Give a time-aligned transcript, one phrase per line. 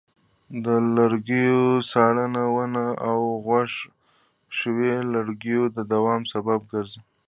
[0.65, 3.71] د لرګیو څارنه د ونو او غوڅ
[4.57, 6.99] شویو لرګیو د دوام سبب کېږي.